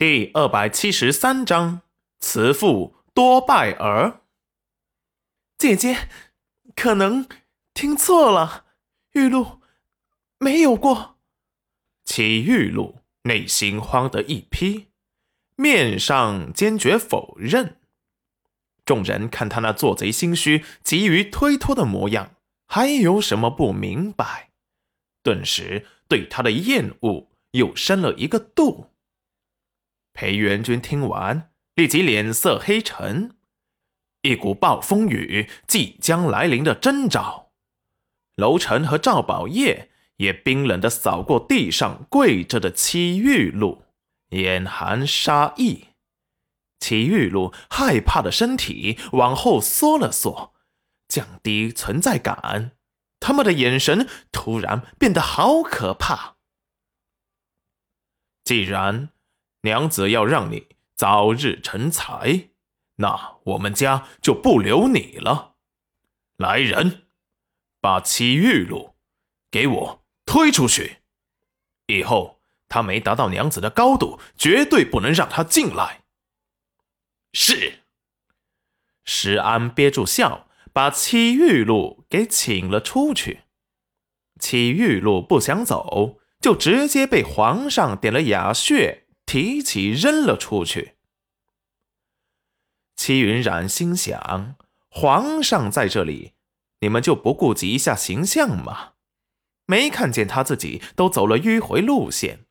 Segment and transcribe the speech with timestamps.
[0.00, 1.82] 第二百七十三章，
[2.20, 4.22] 慈父多败儿。
[5.58, 6.08] 姐姐，
[6.74, 7.28] 可能
[7.74, 8.64] 听错了，
[9.12, 9.60] 玉露
[10.38, 11.18] 没有过。
[12.06, 14.86] 齐玉露内心慌得一批，
[15.56, 17.76] 面上坚决否认。
[18.86, 22.36] 众人看他那做贼心虚、急于推脱的模样，
[22.66, 24.48] 还有什么不明白？
[25.22, 28.89] 顿时对他的厌恶又深了一个度。
[30.20, 33.38] 裴元君听完，立即脸色黑沉，
[34.20, 37.52] 一股暴风雨即将来临的征兆。
[38.36, 43.86] 楼臣和赵宝业也冰冷的扫过地上跪着的戚玉露，
[44.32, 45.86] 眼含杀意。
[46.80, 50.52] 齐玉露害怕的身体往后缩了缩，
[51.08, 52.72] 降低存在感。
[53.20, 56.36] 他们的眼神突然变得好可怕。
[58.44, 59.08] 既然
[59.62, 62.50] 娘子要让你早日成才，
[62.96, 65.56] 那我们家就不留你了。
[66.36, 67.06] 来人，
[67.80, 68.94] 把齐玉露
[69.50, 70.98] 给我推出去。
[71.86, 76.02] 以后他没达到娘子的高度，绝对不能让他进来。
[77.32, 77.80] 是，
[79.04, 83.40] 石安憋住笑，把戚玉露给请了出去。
[84.38, 90.96] 戚玉露不想走，就直接被皇上点了哑穴，提起扔了出去。
[92.96, 94.56] 齐云染心想：
[94.88, 96.32] 皇上在这里，
[96.80, 98.94] 你们就不顾及一下形象吗？
[99.66, 102.46] 没看见他自己都走了迂回路线，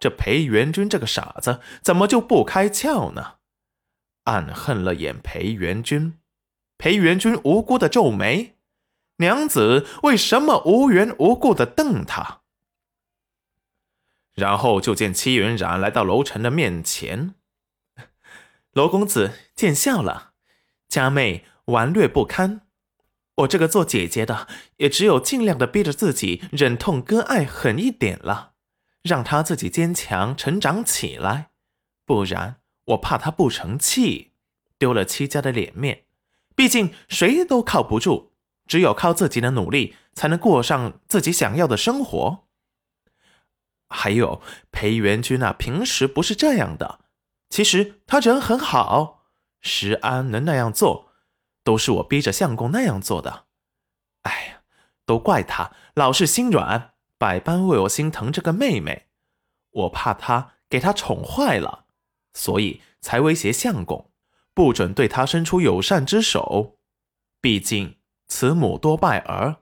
[0.00, 3.36] 这裴元君这个傻子，怎么就不开窍呢？
[4.24, 6.18] 暗恨了眼裴元君，
[6.76, 8.56] 裴元君无辜的皱眉，
[9.18, 12.39] 娘子为什么无缘无故的瞪他？
[14.40, 17.34] 然后就见戚云染来到楼臣的面前，
[18.72, 20.32] 罗公子见笑了，
[20.88, 22.62] 佳妹顽劣不堪，
[23.36, 28.52] 我这个做姐姐的也只有尽量的逼着自己忍痛割爱狠一点了，
[29.02, 31.50] 让她自己坚强成长起来，
[32.06, 32.56] 不然。
[32.86, 34.32] 我怕他不成器，
[34.76, 36.06] 丢了戚家的脸面。
[36.56, 38.32] 毕竟谁都靠不住，
[38.66, 42.48] 只有靠自己的努力，才能过上自己想要的生活。
[43.90, 44.40] 还有
[44.70, 47.00] 裴元君那平时不是这样的，
[47.50, 49.24] 其实他人很好。
[49.60, 51.12] 石安能那样做，
[51.62, 53.44] 都是我逼着相公那样做的。
[54.22, 54.62] 哎呀，
[55.04, 59.08] 都怪他老是心软，百般为我心疼这个妹妹。
[59.70, 61.84] 我怕他给他宠坏了。
[62.32, 64.10] 所以才威胁相公，
[64.54, 66.78] 不准对他伸出友善之手。
[67.40, 69.56] 毕竟慈母多败儿，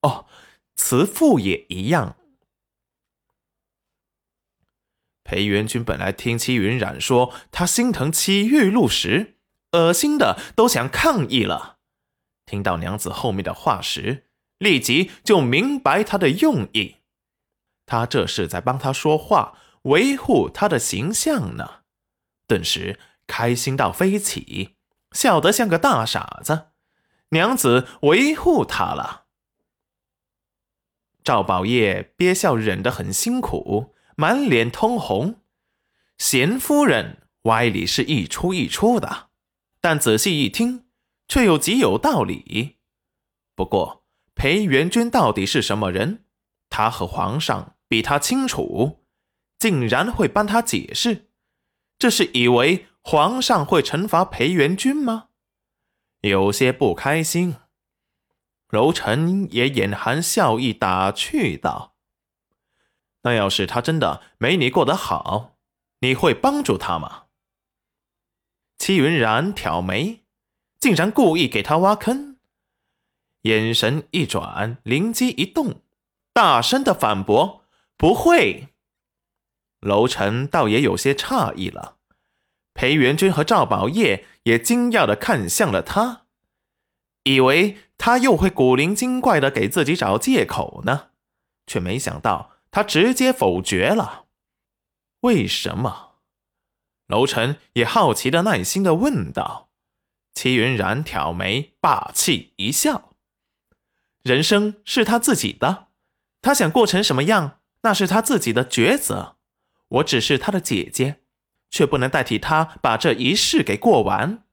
[0.00, 0.26] 哦，
[0.74, 2.16] 慈父也一样。
[5.34, 9.34] 裴元君本来听戚云染说他心疼戚玉露时，
[9.72, 11.78] 恶心的都想抗议了。
[12.46, 14.26] 听到娘子后面的话时，
[14.58, 16.98] 立即就明白他的用意。
[17.84, 21.80] 他这是在帮他说话，维护他的形象呢。
[22.46, 24.76] 顿时开心到飞起，
[25.10, 26.66] 笑得像个大傻子。
[27.30, 29.24] 娘子维护他了。
[31.24, 35.40] 赵宝业憋笑忍得很辛苦，满脸通红。
[36.18, 39.30] 贤夫人歪理是一出一出的，
[39.80, 40.86] 但仔细一听，
[41.28, 42.76] 却又极有道理。
[43.54, 44.04] 不过
[44.34, 46.24] 裴元君到底是什么人，
[46.70, 49.04] 他和皇上比他清楚，
[49.58, 51.30] 竟然会帮他解释。
[51.98, 55.28] 这是以为皇上会惩罚裴元君吗？
[56.22, 57.56] 有些不开心。
[58.68, 61.93] 柔臣也眼含笑意打趣道
[63.24, 65.56] ：“那要是他真的没你过得好，
[66.00, 67.24] 你会帮助他吗？”
[68.78, 70.20] 戚云然挑眉，
[70.78, 72.36] 竟然故意给他挖坑，
[73.42, 75.82] 眼神一转，灵机一动，
[76.32, 77.64] 大声的反驳
[77.96, 78.68] ：“不会。”
[79.80, 81.96] 楼臣倒也有些诧异了，
[82.74, 86.22] 裴元君和赵宝业也惊讶的看向了他，
[87.24, 91.10] 以为他又会古灵精怪的给自己找借口呢，
[91.66, 94.24] 却没想到他直接否决了。
[95.20, 96.16] 为什么？
[97.06, 99.70] 楼臣也好奇的、耐心的问道。
[100.32, 103.12] 齐云然挑眉，霸气一笑
[104.24, 105.86] ：“人生是他自己的，
[106.42, 109.36] 他想过成什么样，那是他自己的抉择。”
[109.86, 111.20] 我只是他的姐姐，
[111.70, 114.44] 却不能代替他把这一世给过完。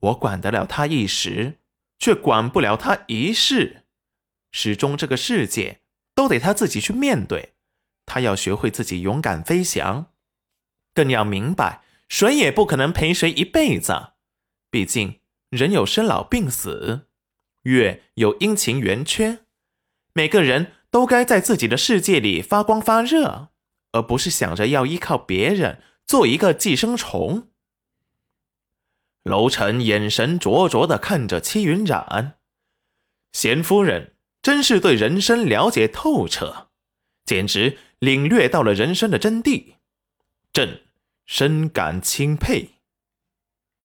[0.00, 1.60] 我管得了他一时，
[2.00, 3.84] 却管不了他一世。
[4.50, 5.82] 始终这个世界
[6.18, 7.54] 都得他自己去面对。
[8.04, 10.10] 他要学会自己勇敢飞翔。
[10.92, 14.14] 更要明白，谁也不可能陪谁一辈子。
[14.68, 15.20] 毕竟
[15.50, 17.06] 人有生老病死，
[17.62, 19.44] 月有阴晴圆缺，
[20.12, 23.50] 每个人都该在自己的世界里发光发热，
[23.92, 27.46] 而不是想着要依靠别人做一个寄生虫。
[29.22, 32.38] 楼臣眼神灼灼的看着戚云染，
[33.30, 34.16] 贤夫人
[34.48, 36.68] 真是对人生了解透彻，
[37.26, 39.74] 简直领略到了人生的真谛，
[40.54, 40.84] 朕
[41.26, 42.77] 深感钦佩。